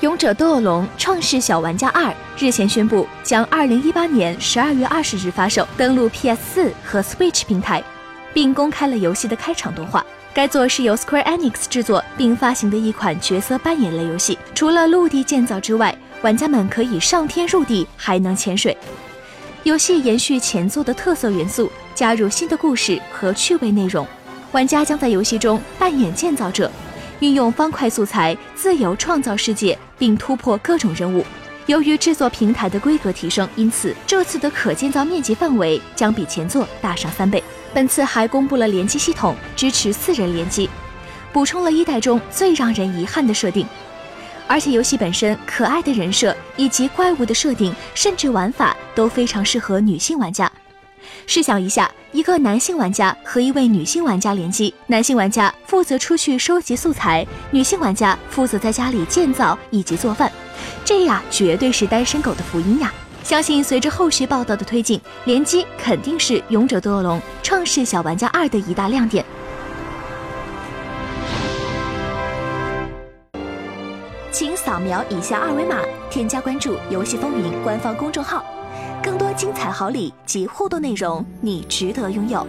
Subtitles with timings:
[0.00, 7.82] 勇者斗恶龙：创世小玩家二日前宣布，将二零一八年十二月二十日发售，登陆 PS 四和 Switch 平台，
[8.34, 10.04] 并公开了游戏的开场动画。
[10.34, 14.36] 该作是由 Square Enix 制作并发行的一款角色扮演类游戏。
[14.54, 18.76] 除了陆地建造之外，玩家们可以上天入地，还能潜水。
[19.62, 24.06] 游戏延续前作的特色元素，加入新的故事和趣味内容。
[24.52, 26.70] 玩家将在游戏中扮演建造者。
[27.24, 31.24] 运用方块素材自由创造世界，并突破各种任务。
[31.64, 37.42] 由于制作平台的规格提升，因此这次的可建造面积范围将比前作大上三倍。
[37.72, 40.68] 本次还公布了联机系统，支持四人联机，
[41.32, 43.66] 补充了一代中最让人遗憾的设定。
[44.46, 50.52] 而且游戏本身可爱的人设以及怪物的设定，甚至玩法都非常适合女性玩家。
[51.26, 60.30] 试想一下，一个男性玩家和一位女性玩家联机，男性玩家负责出去收集素材，女性玩家负责在家里建造以及做饭，
[60.84, 62.92] 这呀绝对是单身狗的福音呀！
[63.22, 69.24] 相信随着后续报道的推进，联机肯定是《勇者斗恶龙：创世小玩家二》的一大亮点。
[74.30, 75.78] 请扫描以下二维码，
[76.10, 78.44] 添加关注“游戏风云”官方公众号。
[79.04, 82.46] 更多精彩好礼及互动内容，你值得拥有。